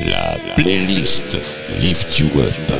La 0.00 0.36
playlist 0.56 1.38
Lift 1.80 2.18
You 2.18 2.28
Up, 2.38 2.72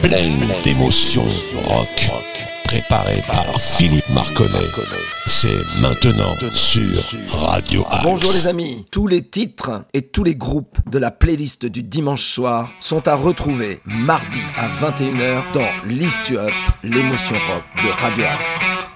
pleine 0.00 0.48
d'émotions 0.64 1.26
rock, 1.66 2.10
préparée 2.64 3.22
par 3.26 3.60
Philippe 3.60 4.08
Marconnet. 4.14 4.64
C'est 5.26 5.80
maintenant 5.82 6.34
sur 6.54 6.80
Radio 7.28 7.84
Axe. 7.90 8.04
Bonjour 8.04 8.32
les 8.32 8.46
amis, 8.46 8.86
tous 8.90 9.06
les 9.06 9.22
titres 9.22 9.84
et 9.92 10.00
tous 10.00 10.24
les 10.24 10.34
groupes 10.34 10.78
de 10.90 10.98
la 10.98 11.10
playlist 11.10 11.66
du 11.66 11.82
dimanche 11.82 12.24
soir 12.24 12.70
sont 12.80 13.06
à 13.06 13.14
retrouver 13.14 13.80
mardi 13.84 14.40
à 14.56 14.66
21h 14.68 15.42
dans 15.52 15.88
Lift 15.88 16.30
You 16.30 16.38
Up, 16.38 16.54
l'émotion 16.82 17.36
rock 17.50 17.64
de 17.84 18.02
Radio 18.02 18.24
Axe. 18.24 18.86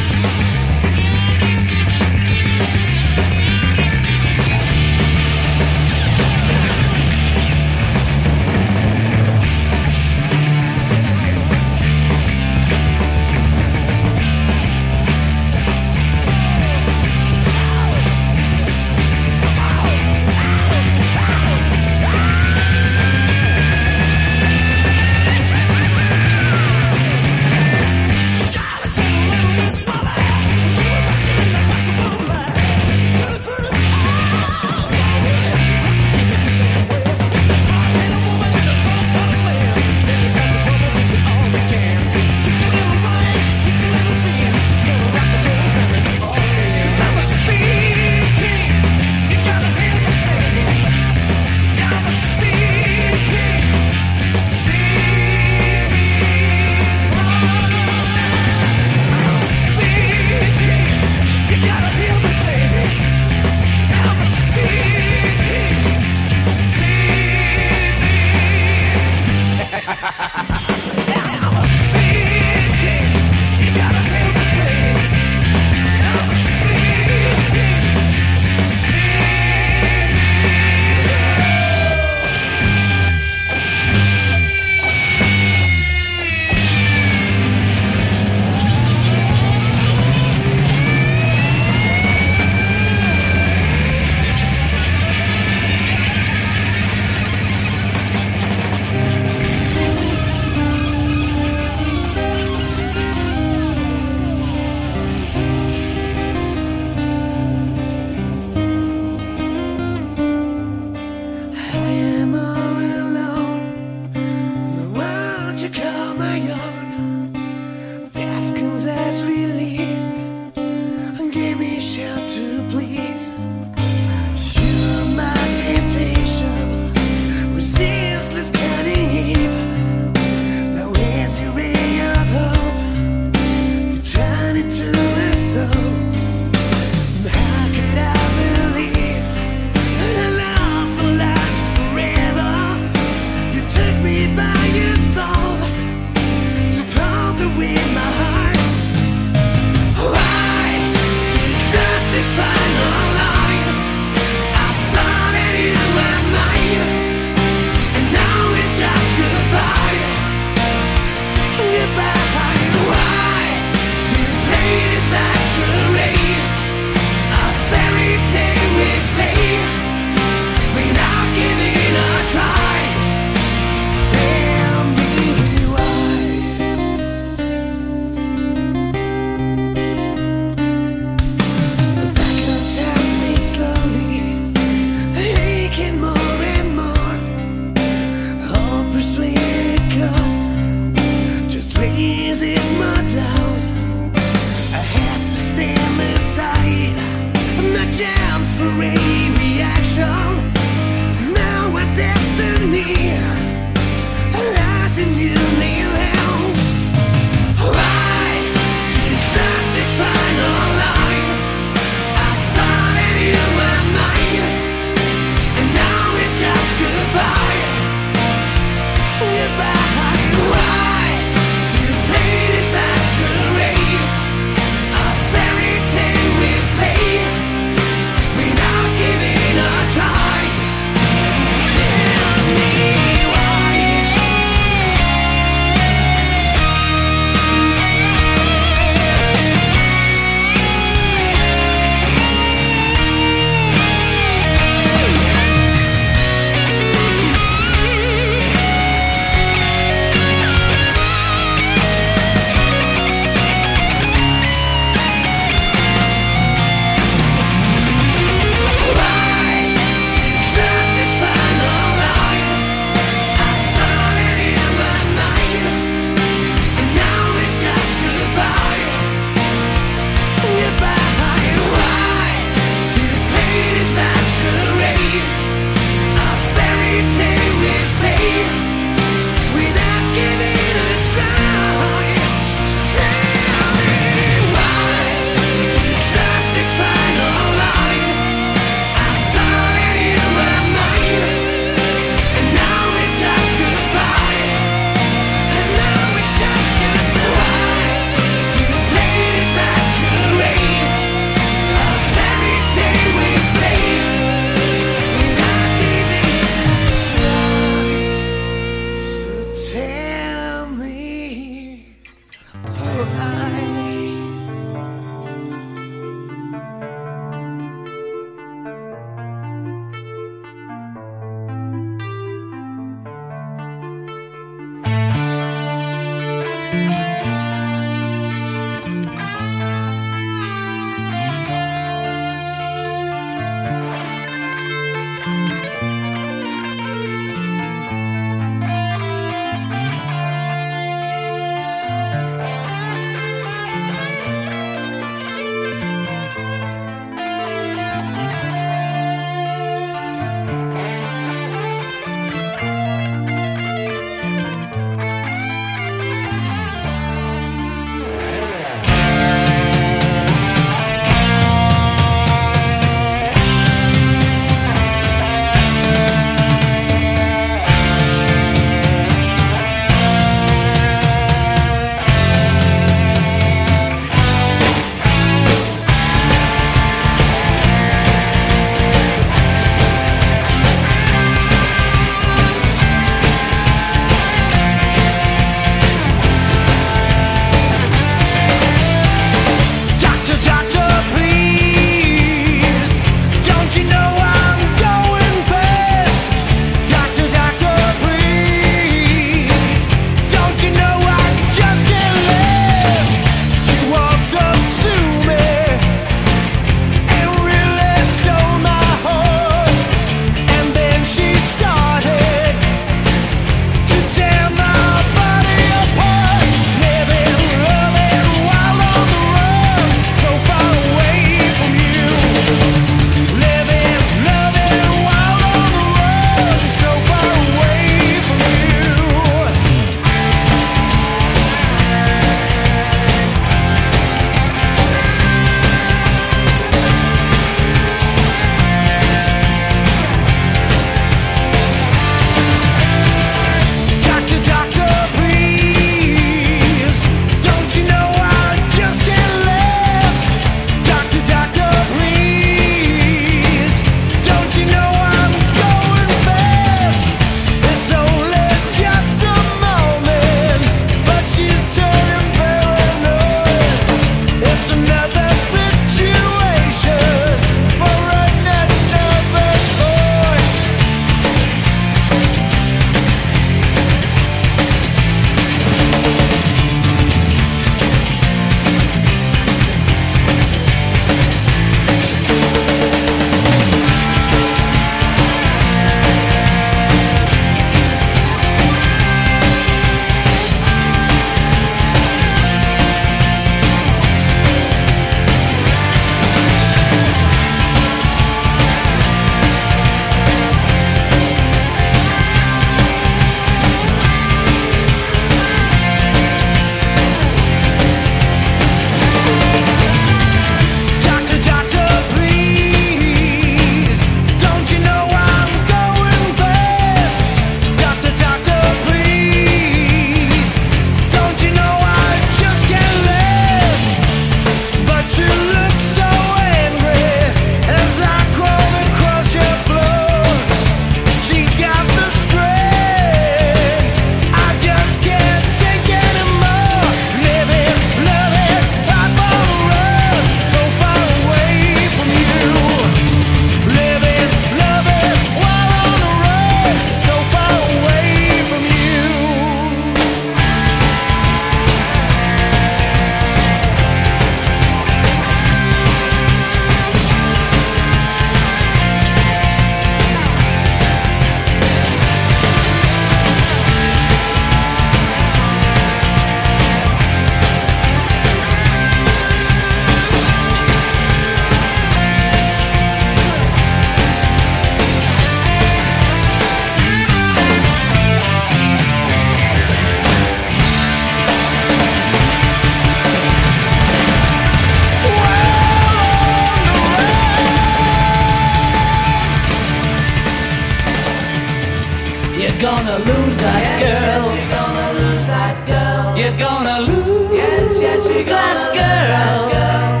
Lose 592.64 593.36
that 593.36 593.76
girl. 593.78 593.92
Yes, 593.92 594.32
you're 594.32 594.48
gonna 594.48 594.88
lose 594.96 595.26
that 595.26 595.56
girl. 595.68 596.16
You're 596.16 596.38
gonna 596.38 596.80
lose. 596.88 597.32
Yes, 597.32 597.80
yes, 597.80 598.08
you're 598.08 598.24
gonna 598.24 598.72
girl. 598.72 598.88
lose 598.88 599.12
that 599.12 599.52
girl. 599.52 600.00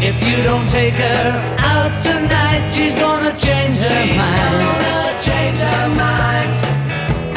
If 0.00 0.16
you 0.22 0.42
don't 0.44 0.70
take 0.70 0.94
her 0.94 1.34
out 1.58 2.00
tonight, 2.00 2.70
she's 2.70 2.94
gonna 2.94 3.34
change 3.38 3.78
her 3.78 3.90
she's 3.90 4.14
mind. 4.14 4.54
She's 4.54 4.62
gonna 4.62 5.18
change 5.18 5.58
her 5.66 5.88
mind. 5.98 6.50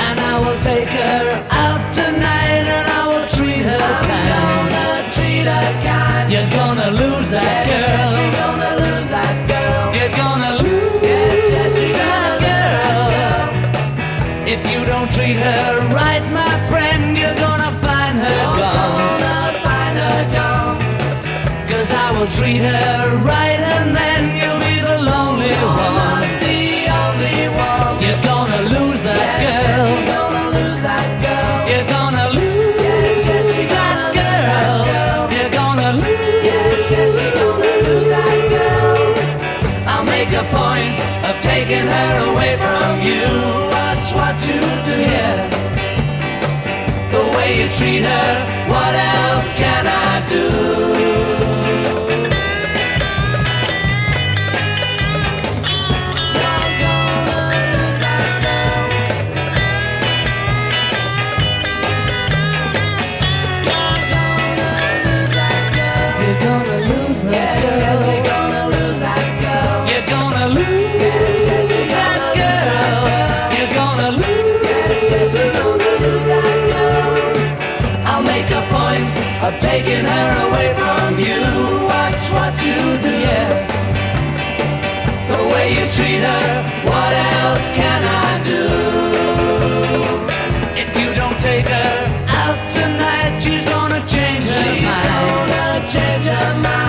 And 0.05 0.19
I 0.19 0.37
will 0.37 0.59
take 0.61 0.87
her 0.87 1.21
out 1.49 1.81
tonight, 1.93 2.65
and 2.77 2.87
I 2.93 3.01
will 3.09 3.27
treat 3.33 3.65
her 3.65 3.81
I'm 3.81 4.05
kind. 4.05 4.69
Gonna 4.69 5.09
treat 5.17 5.45
her 5.49 5.69
kind. 5.81 6.29
You're 6.31 6.51
gonna 6.53 6.91
lose 6.93 7.29
that 7.33 7.65
yes, 7.65 7.87
girl. 7.89 8.06
Treat 15.17 15.37
her 15.37 15.79
right, 15.95 16.25
my 16.31 16.53
friend, 16.69 17.17
you're 17.17 17.33
gonna 17.45 17.71
find 17.81 18.19
her 18.19 18.43
gone. 18.61 19.19
Gonna 19.25 19.63
find 19.65 19.97
her 20.03 20.21
gone. 20.37 20.77
Cause 21.67 21.91
I 21.91 22.07
will 22.15 22.27
treat 22.37 22.61
her 22.61 23.17
right 23.25 23.46
treat 47.77 48.01
her, 48.01 48.65
what 48.67 48.95
else 48.95 49.53
can 49.53 49.85
I 49.85 50.27
do? 50.27 51.26
Taking 79.77 80.05
her 80.05 80.29
away 80.47 80.69
from 80.73 81.19
you. 81.19 81.41
Watch 81.93 82.23
what 82.37 82.53
you 82.65 82.79
do, 83.05 83.13
yeah. 83.27 83.49
The 85.31 85.39
way 85.53 85.67
you 85.77 85.85
treat 85.97 86.21
her, 86.29 86.47
what 86.89 87.13
else 87.43 87.75
can 87.75 88.01
I 88.25 88.31
do? 88.51 88.63
If 90.81 90.89
you 90.99 91.13
don't 91.13 91.39
take 91.39 91.67
her 91.77 91.93
out 92.43 92.59
tonight, 92.71 93.39
she's 93.39 93.65
gonna 93.65 94.01
change 94.15 94.45
her 94.45 94.65
mind. 94.65 94.79
She's 94.79 94.99
gonna 95.09 95.85
change 95.93 96.25
her 96.25 96.53
mind. 96.59 96.86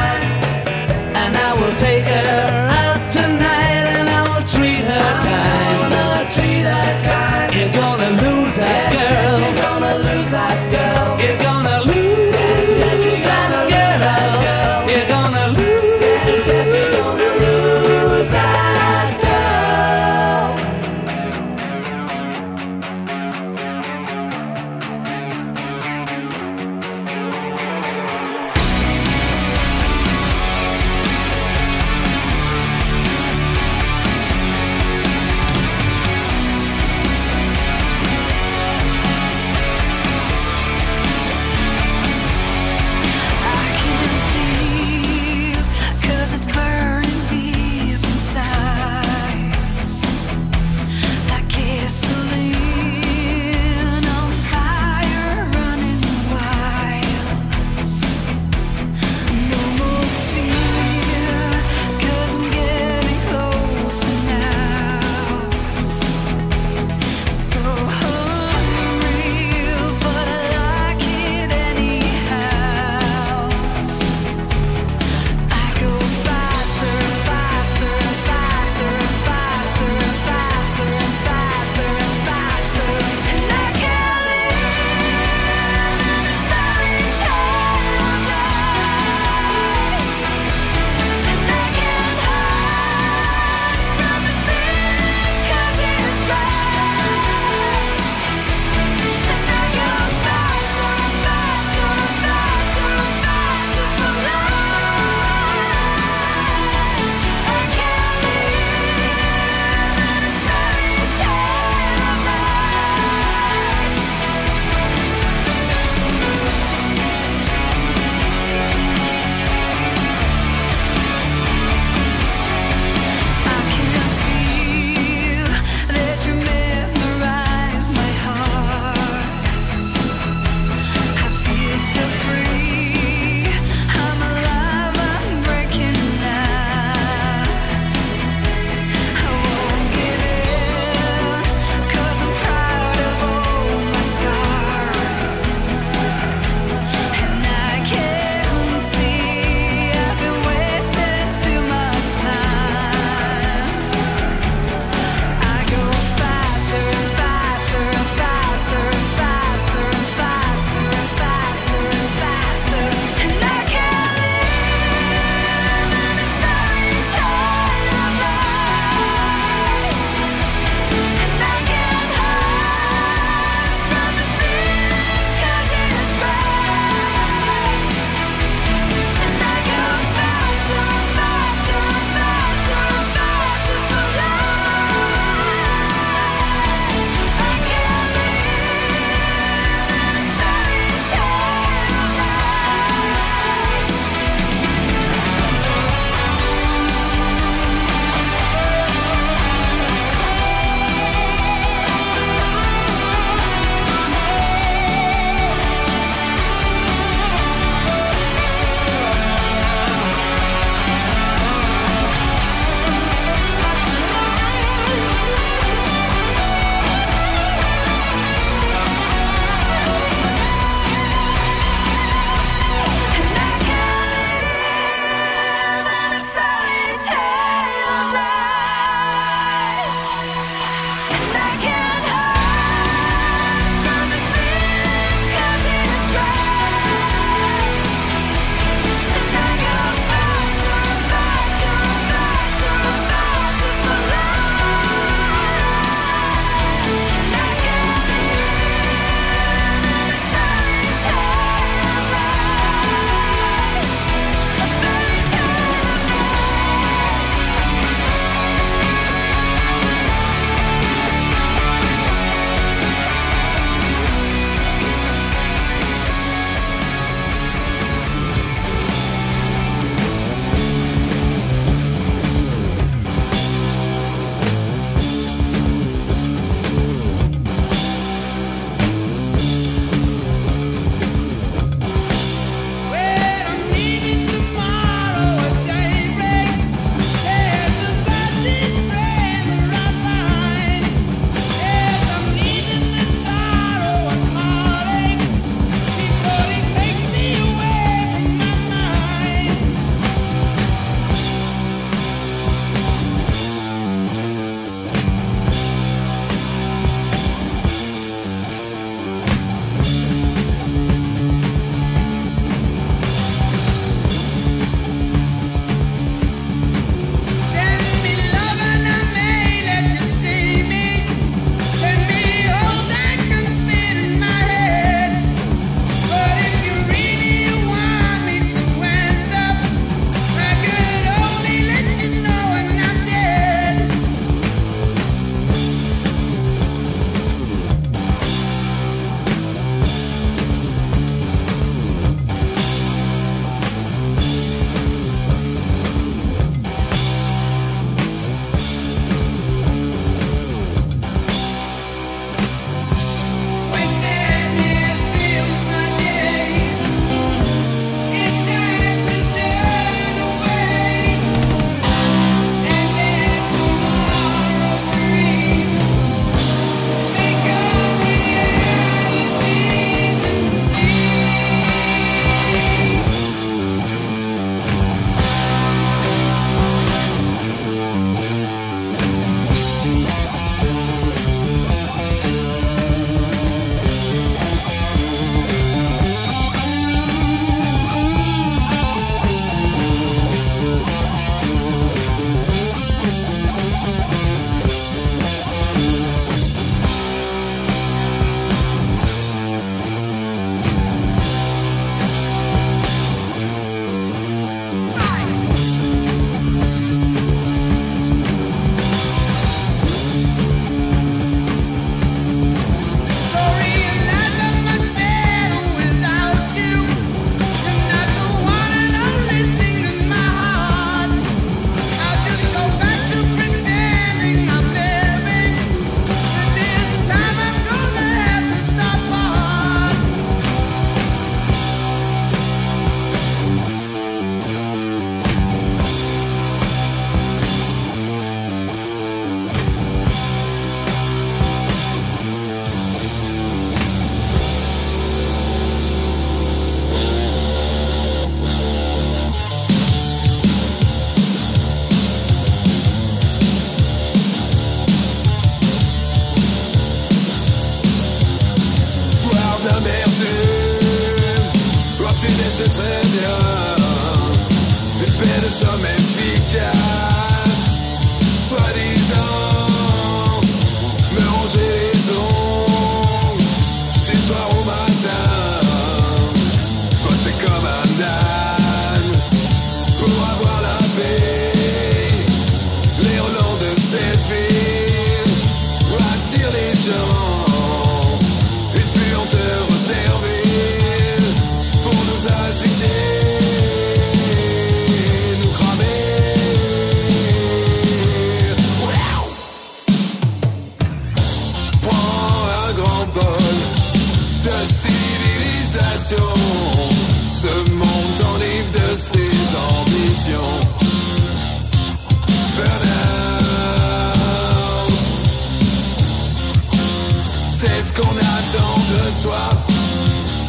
qu'on 518.00 518.16
attend 518.16 518.74
de 518.92 519.22
toi. 519.22 519.48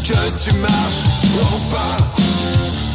Que 0.04 0.44
tu 0.44 0.56
marches 0.56 1.04
ou 1.42 1.72
pas. 1.72 1.98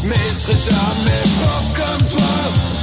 Mais 0.04 0.14
je 0.28 0.32
serai 0.32 0.56
jamais 0.56 1.22
pauvre 1.42 1.72
comme 1.74 2.08
toi. 2.08 2.73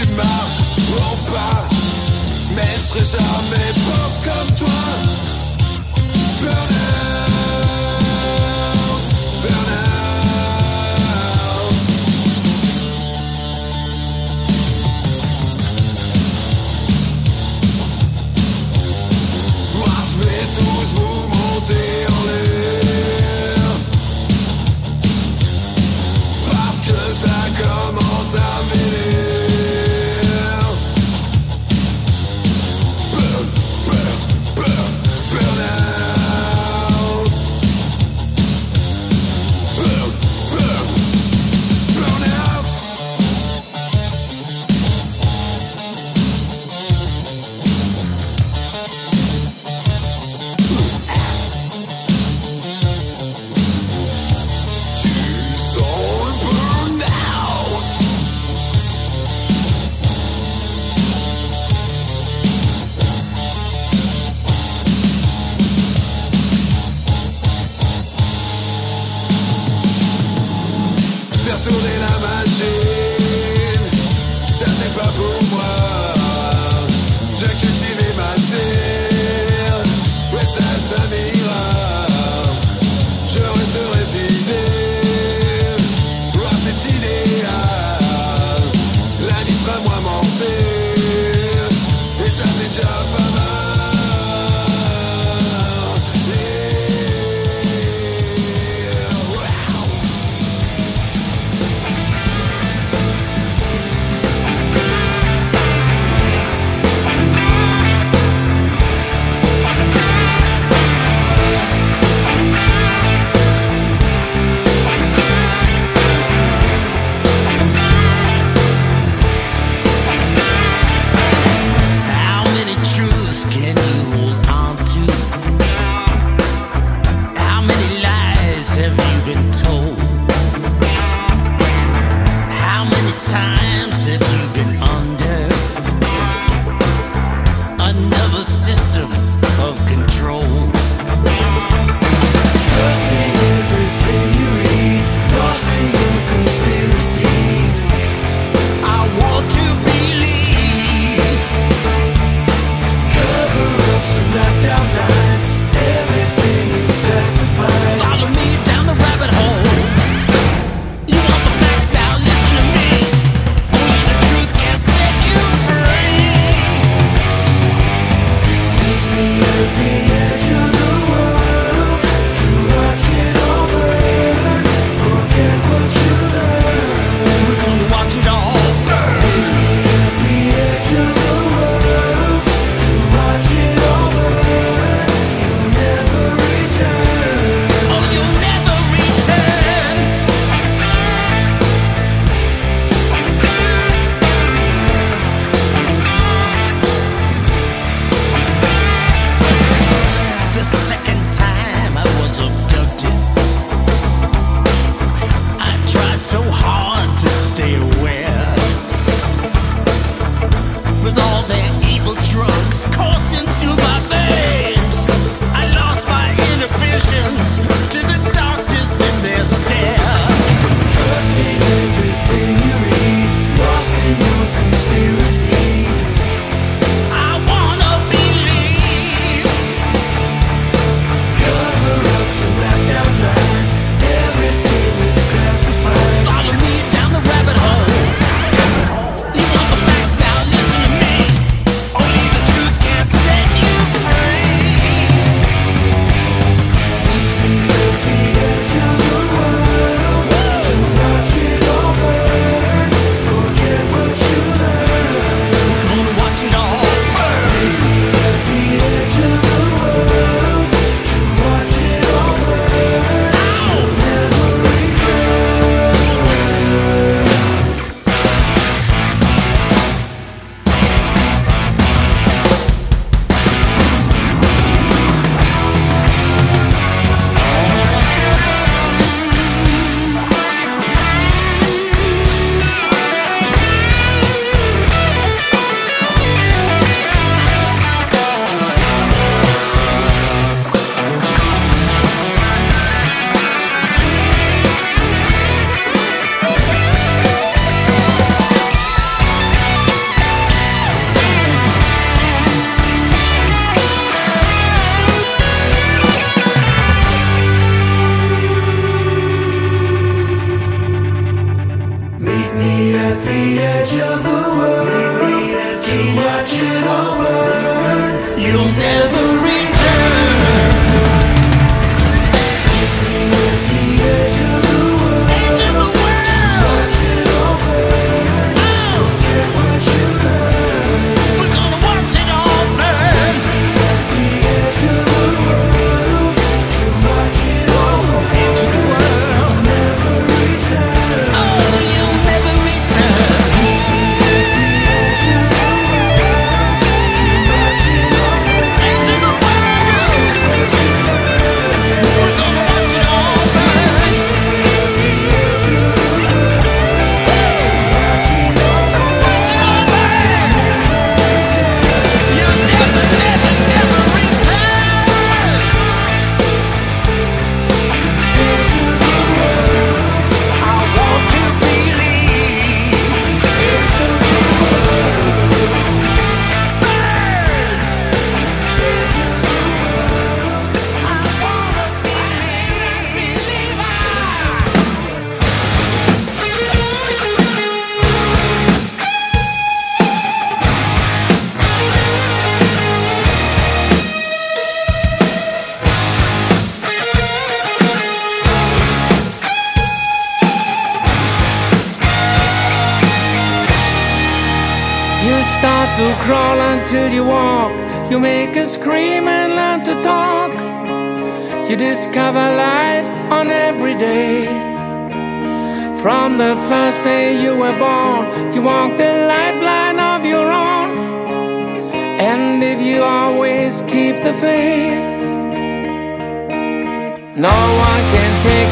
tu 0.00 0.08
marches 0.14 0.60
ou 0.90 1.30
pas, 1.30 1.68
mais 2.54 2.72
je 2.74 2.80
serai 2.80 3.04
jamais 3.04 3.72
pauvre 3.74 4.20
comme 4.24 4.56
toi. 4.56 4.59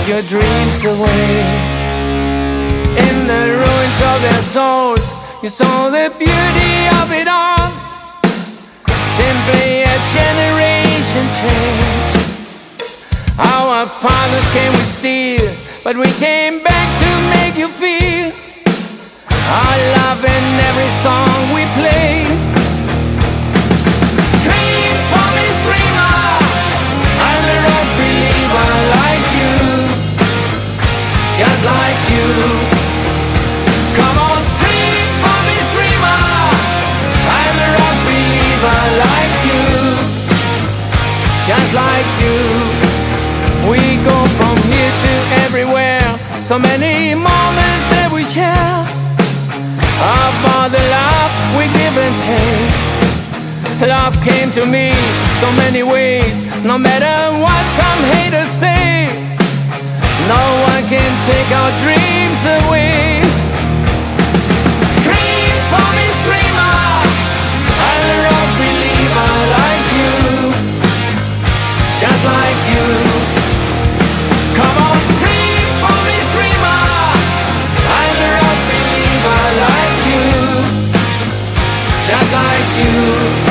Your 0.08 0.22
dreams 0.22 0.86
away 0.86 1.40
in 2.96 3.26
the 3.26 3.44
ruins 3.60 3.98
of 4.10 4.22
their 4.22 4.40
souls. 4.40 5.04
You 5.42 5.50
saw 5.50 5.90
the 5.90 6.08
beauty 6.16 6.76
of 7.00 7.12
it 7.12 7.28
all. 7.28 7.68
Simply 9.20 9.84
a 9.84 9.98
generation 10.16 11.24
change. 11.40 12.16
Our 13.38 13.84
fathers 13.84 14.48
came 14.56 14.72
with 14.72 14.86
steel, 14.86 15.46
but 15.84 15.94
we 15.94 16.10
came 16.12 16.62
back 16.64 16.88
to 17.04 17.10
make 17.36 17.58
you 17.58 17.68
feel 17.68 18.32
our 19.28 19.78
love 19.98 20.24
in 20.24 20.44
every 20.68 20.90
song 21.04 21.52
we 21.52 21.64
play. 21.76 22.47
Just 31.58 31.66
like 31.66 32.02
you. 32.14 32.30
Come 33.98 34.16
on, 34.30 34.40
scream 34.46 35.06
for 35.22 35.38
me, 35.48 35.56
screamer. 35.70 36.22
I'm 37.34 37.56
a 37.66 37.70
rock 37.78 37.98
believer 38.06 38.80
like 39.02 39.34
you, 39.48 39.64
just 41.50 41.70
like 41.74 42.10
you. 42.22 42.38
We 43.70 43.80
go 44.06 44.18
from 44.38 44.56
here 44.70 44.92
to 45.04 45.14
everywhere. 45.44 46.06
So 46.40 46.58
many 46.58 47.14
moments 47.14 47.84
that 47.90 48.08
we 48.14 48.22
share. 48.22 48.74
All 49.98 50.70
the 50.70 50.84
love 50.94 51.32
we 51.58 51.66
give 51.74 51.96
and 51.98 52.16
take. 52.22 53.88
Love 53.88 54.14
came 54.22 54.50
to 54.52 54.64
me 54.64 54.92
so 55.40 55.50
many 55.52 55.82
ways. 55.82 56.40
No 56.64 56.78
matter 56.78 57.16
what 57.42 57.64
some 57.74 58.00
haters 58.14 58.48
say, 58.48 59.27
no 60.28 60.44
one 60.70 60.82
can 60.92 61.12
take 61.24 61.50
our 61.56 61.72
dreams 61.80 62.40
away. 62.60 63.24
Scream 64.94 65.54
for 65.72 65.88
me, 65.96 66.06
screamer. 66.20 66.76
I'm 67.88 68.02
a 68.12 68.18
rock 68.28 68.50
believer 68.60 69.32
like 69.56 69.88
you, 69.98 70.12
just 72.02 72.22
like 72.28 72.60
you. 72.72 72.86
Come 74.58 74.76
on, 74.86 74.98
scream 75.16 75.68
for 75.80 75.98
me. 76.04 76.18
I'm 77.90 78.16
a 78.20 78.30
rock 78.36 78.60
believer 78.68 79.44
like 79.64 79.98
you, 80.10 80.24
just 82.06 82.30
like 82.32 82.70
you. 82.76 83.47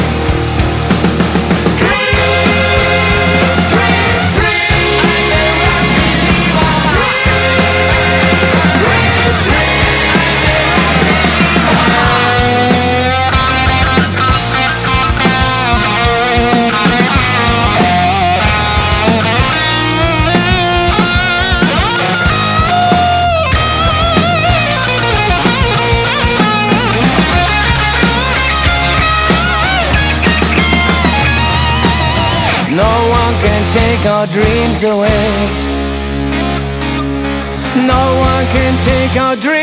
take 33.97 34.05
our 34.11 34.27
dreams 34.27 34.83
away. 34.83 35.07
No 37.87 38.19
one 38.19 38.45
can 38.47 38.73
take 38.85 39.19
our 39.19 39.35
dreams. 39.35 39.56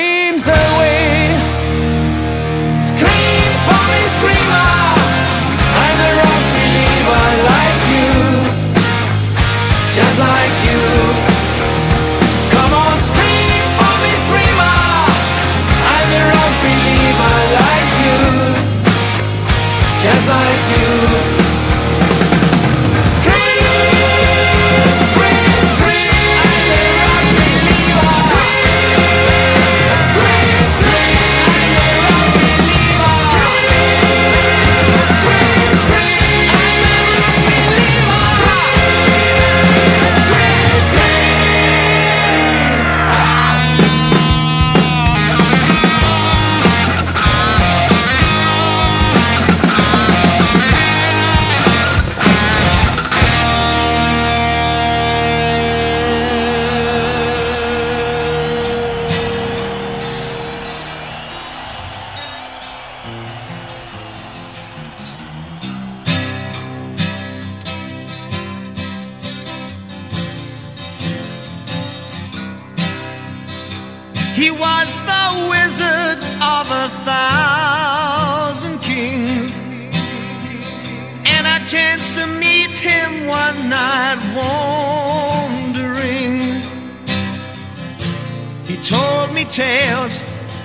He 88.74 88.82
told 88.82 89.32
me 89.32 89.44
tales 89.44 90.20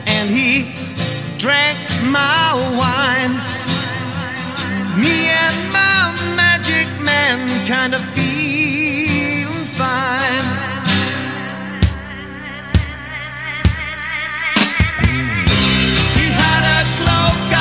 and 0.07 0.31
he 0.31 0.73
drank 1.37 1.77
my 2.05 2.55
wine. 2.75 3.33
Me 4.99 5.29
and 5.29 5.57
my 5.71 6.11
magic 6.35 6.87
man 7.03 7.37
kind 7.67 7.93
of 7.93 8.01
feeling 8.15 9.63
fine. 9.77 10.47
Mm. 15.05 15.47
He 16.17 16.25
had 16.41 16.63
a 16.77 16.81
cloak 16.97 17.53